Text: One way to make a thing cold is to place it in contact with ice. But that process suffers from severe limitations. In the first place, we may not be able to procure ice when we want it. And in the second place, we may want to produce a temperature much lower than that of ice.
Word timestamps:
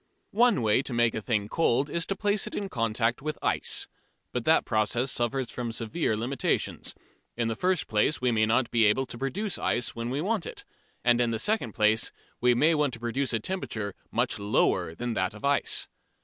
One 0.33 0.63
way 0.63 0.81
to 0.81 0.93
make 0.95 1.13
a 1.13 1.21
thing 1.21 1.47
cold 1.47 1.87
is 1.87 2.07
to 2.07 2.15
place 2.15 2.47
it 2.47 2.55
in 2.55 2.69
contact 2.69 3.21
with 3.21 3.37
ice. 3.43 3.87
But 4.31 4.45
that 4.45 4.65
process 4.65 5.11
suffers 5.11 5.51
from 5.51 5.71
severe 5.71 6.17
limitations. 6.17 6.95
In 7.37 7.49
the 7.49 7.55
first 7.55 7.87
place, 7.87 8.19
we 8.19 8.31
may 8.31 8.47
not 8.47 8.71
be 8.71 8.85
able 8.85 9.05
to 9.05 9.17
procure 9.19 9.51
ice 9.61 9.93
when 9.95 10.09
we 10.09 10.19
want 10.19 10.47
it. 10.47 10.65
And 11.03 11.21
in 11.21 11.29
the 11.29 11.37
second 11.37 11.73
place, 11.73 12.11
we 12.39 12.55
may 12.55 12.73
want 12.73 12.93
to 12.93 12.99
produce 12.99 13.31
a 13.31 13.39
temperature 13.39 13.93
much 14.09 14.39
lower 14.39 14.95
than 14.95 15.13
that 15.13 15.35
of 15.35 15.45
ice. 15.45 15.87